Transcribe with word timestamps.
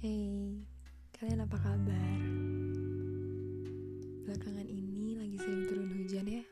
Hey, 0.00 0.64
kalian 1.12 1.44
apa 1.44 1.60
kabar? 1.60 2.20
Belakangan 4.24 4.64
ini 4.64 5.20
lagi 5.20 5.36
sering 5.36 5.68
turun 5.68 5.92
hujan 5.92 6.24
ya? 6.24 6.44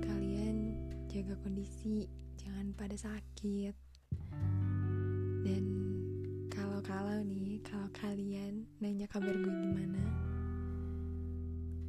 Kalian 0.00 0.72
jaga 1.12 1.36
kondisi, 1.44 2.08
jangan 2.40 2.72
pada 2.72 2.96
sakit. 2.96 3.76
Dan 5.44 5.64
kalau-kalau 6.48 7.20
nih, 7.28 7.60
kalau 7.60 7.92
kalian 7.92 8.64
nanya 8.80 9.04
kabar 9.04 9.36
gue 9.36 9.52
gimana? 9.52 10.00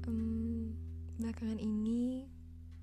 hmm 0.03 0.75
belakangan 1.23 1.55
ini 1.55 2.27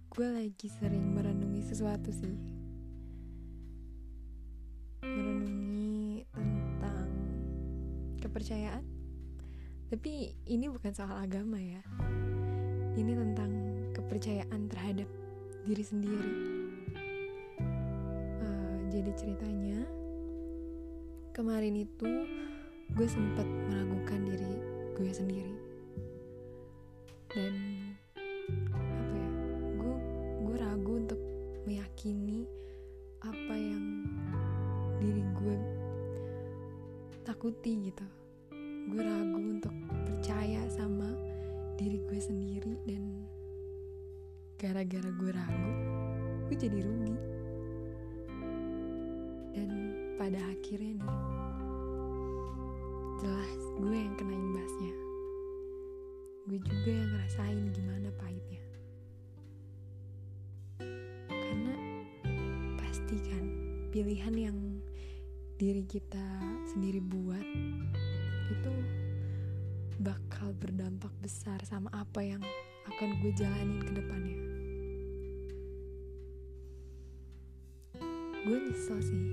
gue 0.08 0.28
lagi 0.32 0.72
sering 0.72 1.12
merenungi 1.12 1.60
sesuatu 1.60 2.08
sih 2.08 2.55
kepercayaan. 8.36 8.84
Tapi 9.88 10.36
ini 10.44 10.68
bukan 10.68 10.92
soal 10.92 11.24
agama 11.24 11.56
ya. 11.56 11.80
Ini 12.92 13.16
tentang 13.16 13.48
kepercayaan 13.96 14.68
terhadap 14.68 15.08
diri 15.64 15.80
sendiri. 15.80 16.32
Uh, 18.44 18.76
jadi 18.92 19.08
ceritanya 19.16 19.88
kemarin 21.32 21.80
itu 21.80 22.28
gue 22.92 23.08
sempat 23.08 23.48
meragukan 23.72 24.20
diri 24.28 24.52
gue 25.00 25.10
sendiri. 25.16 25.56
Dan 27.32 27.56
apa 28.52 29.16
ya 29.16 29.28
gue 29.80 29.96
gue 30.44 30.56
ragu 30.60 30.92
untuk 30.92 31.20
meyakini 31.64 32.44
apa 33.24 33.56
yang 33.56 34.04
diri 35.00 35.24
gue 35.40 35.56
takuti 37.24 37.88
gitu 37.88 38.25
gue 38.86 39.02
ragu 39.02 39.40
untuk 39.42 39.74
percaya 40.06 40.62
sama 40.70 41.10
diri 41.74 41.98
gue 42.06 42.20
sendiri 42.22 42.78
dan 42.86 43.26
gara-gara 44.56 45.10
gue 45.10 45.30
ragu 45.34 45.72
gue 46.46 46.54
jadi 46.54 46.78
rugi. 46.78 47.16
Dan 49.58 49.70
pada 50.14 50.38
akhirnya 50.38 51.02
nih 51.02 51.14
jelas 53.18 53.62
gue 53.82 53.96
yang 53.98 54.14
kena 54.14 54.34
imbasnya. 54.38 54.94
Gue 56.46 56.58
juga 56.62 56.90
yang 56.94 57.10
ngerasain 57.10 57.58
gimana 57.74 58.08
pahitnya. 58.14 58.62
Karena 61.26 61.74
pasti 62.78 63.16
kan 63.26 63.44
pilihan 63.90 64.34
yang 64.38 64.58
diri 65.58 65.82
kita 65.82 66.26
sendiri 66.70 67.02
buat 67.02 67.46
itu 68.46 68.74
bakal 69.98 70.54
berdampak 70.60 71.10
besar 71.24 71.58
sama 71.66 71.90
apa 71.90 72.20
yang 72.22 72.42
akan 72.86 73.08
gue 73.18 73.32
jalanin 73.34 73.80
ke 73.82 73.92
depannya. 73.96 74.38
Gue 78.46 78.58
nyesel 78.62 79.02
sih 79.02 79.24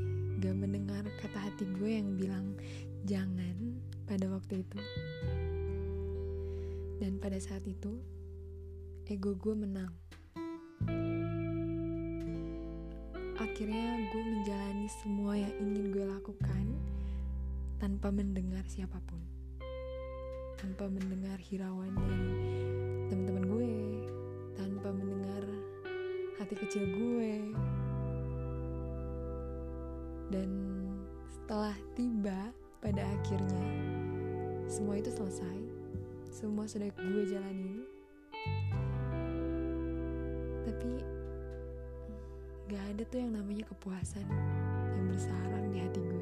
gak 0.41 0.57
mendengar 0.57 1.05
kata 1.21 1.37
hati 1.37 1.69
gue 1.77 1.89
yang 2.01 2.17
bilang 2.17 2.57
jangan 3.05 3.77
pada 4.09 4.25
waktu 4.31 4.65
itu. 4.65 4.79
Dan 6.97 7.19
pada 7.19 7.37
saat 7.37 7.61
itu, 7.67 7.99
ego 9.05 9.35
gue 9.35 9.53
menang. 9.53 9.93
Akhirnya 13.37 13.99
gue 14.09 14.23
menjalani 14.23 14.87
semua 15.03 15.35
yang 15.35 15.53
ingin 15.61 15.91
gue 15.91 16.05
lakukan 16.07 16.65
tanpa 17.83 18.15
mendengar 18.15 18.63
siapa 18.63 18.95
pun. 19.03 19.19
Tanpa 20.55 20.87
mendengar 20.87 21.35
hirauan 21.35 21.91
dari 21.91 22.31
teman-teman 23.11 23.43
gue. 23.43 23.75
Tanpa 24.55 24.87
mendengar 24.95 25.43
hati 26.39 26.55
kecil 26.55 26.87
gue. 26.87 27.51
Dan 30.31 30.47
setelah 31.27 31.75
tiba 31.91 32.55
pada 32.79 33.03
akhirnya 33.03 33.67
semua 34.71 34.95
itu 34.95 35.11
selesai. 35.11 35.59
Semua 36.31 36.63
sudah 36.63 36.87
gue 36.87 37.27
jalanin 37.27 37.83
tapi 40.63 40.99
gak 42.71 42.83
ada 42.95 43.03
tuh 43.11 43.19
yang 43.19 43.35
namanya 43.35 43.67
kepuasan 43.67 44.23
yang 44.95 45.05
bersarang 45.11 45.67
di 45.75 45.83
hati 45.83 45.99
gue 45.99 46.12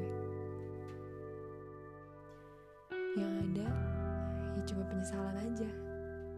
cuma 4.66 4.84
penyesalan 4.88 5.36
aja. 5.38 5.70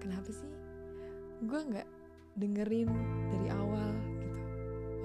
Kenapa 0.01 0.31
sih? 0.31 0.53
Gue 1.45 1.61
nggak 1.61 1.89
dengerin 2.39 2.91
dari 3.31 3.49
awal 3.53 3.91
gitu. 4.11 4.29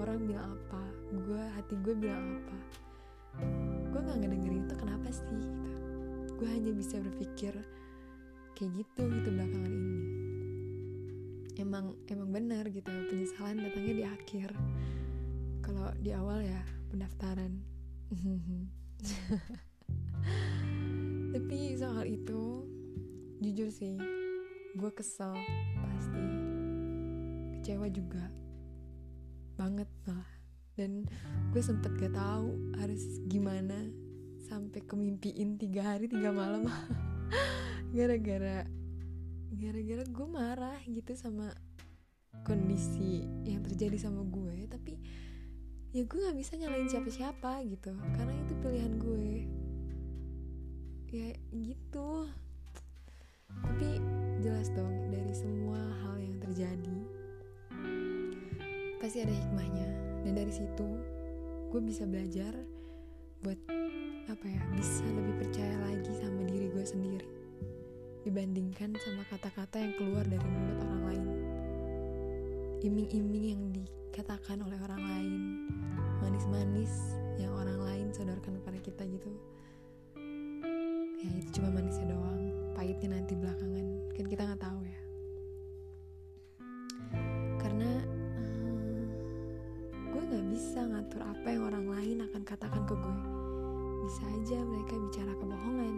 Orang 0.00 0.26
bilang 0.26 0.56
apa? 0.56 0.82
Gue 1.12 1.42
hati 1.56 1.74
gue 1.80 1.94
bilang 1.94 2.40
apa? 2.42 2.58
Gue 3.90 4.00
nggak 4.00 4.18
ngedengerin 4.24 4.66
itu 4.66 4.74
kenapa 4.76 5.08
sih 5.12 5.26
gitu. 5.38 5.70
Gue 6.40 6.48
hanya 6.48 6.72
bisa 6.72 6.96
berpikir 6.98 7.54
kayak 8.56 8.72
gitu 8.76 9.02
gitu 9.08 9.28
belakangan 9.30 9.72
ini. 9.72 10.04
Emang 11.60 11.92
emang 12.08 12.30
benar 12.32 12.64
gitu 12.72 12.88
penyesalan 12.88 13.60
datangnya 13.60 13.94
di 13.94 14.04
akhir. 14.04 14.48
Kalau 15.60 15.92
di 16.00 16.10
awal 16.16 16.40
ya 16.44 16.60
pendaftaran. 16.88 17.52
Tapi 21.30 21.58
soal 21.78 22.04
itu 22.10 22.69
jujur 23.40 23.72
sih 23.72 23.96
gue 24.76 24.90
kesel 24.92 25.32
pasti. 25.80 26.24
Kecewa 27.56 27.88
juga 27.88 28.28
banget 29.56 29.88
malah 30.08 30.28
dan 30.76 31.04
gue 31.52 31.62
sempet 31.64 31.92
gak 32.00 32.16
tahu 32.16 32.52
harus 32.80 33.00
gimana 33.28 33.88
sampai 34.48 34.80
kemimpiin 34.84 35.56
tiga 35.56 35.96
hari 35.96 36.06
tiga 36.06 36.30
malam. 36.30 36.68
Gara-gara 37.96 38.68
gara-gara 39.50 40.04
gue 40.06 40.26
marah 40.30 40.78
gitu 40.86 41.16
sama 41.16 41.50
kondisi 42.46 43.26
yang 43.42 43.66
terjadi 43.66 43.98
sama 43.98 44.22
gue 44.22 44.70
tapi 44.70 44.94
ya 45.90 46.06
gue 46.06 46.18
nggak 46.22 46.38
bisa 46.38 46.54
nyalain 46.60 46.86
siapa-siapa 46.86 47.64
gitu. 47.66 47.96
Karena 48.14 48.34
itu 48.36 48.52
pilihan 48.62 48.94
gue. 49.00 49.28
Ya 51.10 51.34
gitu 51.50 52.30
dong 54.76 55.10
dari 55.10 55.34
semua 55.34 55.80
hal 56.04 56.16
yang 56.22 56.36
terjadi. 56.38 56.98
Pasti 59.02 59.24
ada 59.24 59.34
hikmahnya. 59.34 59.88
Dan 60.22 60.36
dari 60.36 60.52
situ 60.52 60.88
gue 61.70 61.80
bisa 61.80 62.04
belajar 62.06 62.52
buat 63.40 63.56
apa 64.30 64.46
ya 64.46 64.62
bisa 64.76 65.02
lebih 65.10 65.42
percaya 65.42 65.74
lagi 65.90 66.12
sama 66.20 66.44
diri 66.46 66.70
gue 66.70 66.84
sendiri 66.84 67.26
dibandingkan 68.22 68.94
sama 69.00 69.26
kata-kata 69.26 69.80
yang 69.80 69.92
keluar 69.98 70.22
dari 70.22 70.44
mulut 70.44 70.78
orang 70.86 71.02
lain. 71.08 71.26
Iming-iming 72.84 73.44
yang 73.50 73.62
dikatakan 73.74 74.60
oleh 74.62 74.78
orang 74.84 75.02
lain. 75.02 75.32
Manis-manis 76.22 77.16
yang 77.40 77.50
orang 77.56 77.80
lain 77.80 78.06
sodorkan 78.12 78.60
kepada 78.60 78.78
kita 78.78 79.02
gitu. 79.08 79.30
Ya 81.20 81.28
itu 81.36 81.60
cuma 81.60 81.68
manisnya 81.72 81.89
pahitnya 82.90 83.22
nanti 83.22 83.38
belakangan. 83.38 83.86
Kan 84.18 84.26
kita 84.26 84.42
nggak 84.50 84.62
tahu 84.66 84.82
ya. 84.82 85.00
Karena 87.62 87.90
hmm, 88.02 89.02
gue 90.10 90.22
nggak 90.26 90.46
bisa 90.50 90.90
ngatur 90.90 91.22
apa 91.22 91.46
yang 91.54 91.70
orang 91.70 91.86
lain 91.86 92.18
akan 92.26 92.42
katakan 92.42 92.82
ke 92.90 92.98
gue. 92.98 93.18
Bisa 94.10 94.26
aja 94.26 94.58
mereka 94.66 94.98
bicara 94.98 95.38
kebohongan 95.38 95.96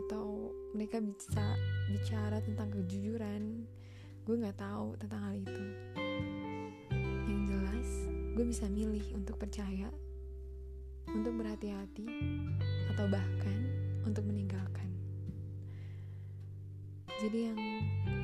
atau 0.00 0.56
mereka 0.72 0.96
bisa 1.04 1.44
bicara 1.92 2.40
tentang 2.40 2.72
kejujuran. 2.72 3.68
Gue 4.24 4.40
nggak 4.40 4.64
tahu 4.64 4.96
tentang 4.96 5.20
hal 5.28 5.36
itu. 5.44 5.64
Yang 7.28 7.42
jelas 7.52 7.88
gue 8.32 8.44
bisa 8.48 8.64
milih 8.64 9.12
untuk 9.12 9.36
percaya 9.36 9.92
untuk 11.12 11.36
berhati-hati 11.36 12.08
atau 12.96 13.04
bahkan 13.12 13.60
untuk 14.08 14.24
meninggalkan 14.24 14.51
jadi 17.22 17.54
yang 17.54 17.58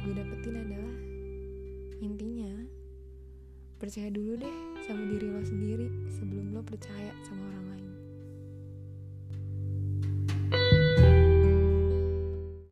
gue 0.03 0.11
dapetin 0.11 0.59
adalah 0.59 0.95
intinya 2.03 2.51
percaya 3.79 4.11
dulu 4.11 4.35
deh 4.35 4.57
sama 4.83 5.07
diri 5.07 5.27
lo 5.31 5.39
sendiri 5.47 5.87
sebelum 6.11 6.51
lo 6.51 6.67
percaya 6.67 7.15
sama 7.23 7.47
orang 7.47 7.79
lain 7.79 7.91